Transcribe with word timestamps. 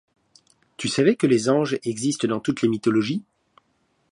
Tu 0.77 0.87
savais 0.87 1.15
que 1.15 1.27
les 1.27 1.47
anges 1.47 1.77
existent 1.83 2.27
dans 2.27 2.39
toutes 2.39 2.63
les 2.63 2.67
mythologies? 2.67 3.21